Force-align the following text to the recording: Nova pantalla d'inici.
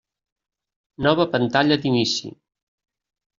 Nova 1.07 1.27
pantalla 1.35 1.77
d'inici. 1.85 2.33